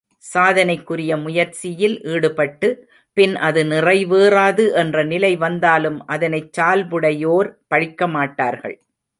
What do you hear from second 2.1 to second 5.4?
ஈடுபட்டு, பின் அது நிறைவேறாது என்ற நிலை